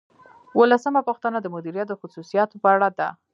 [0.55, 3.09] اوولسمه پوښتنه د مدیریت د خصوصیاتو په اړه ده.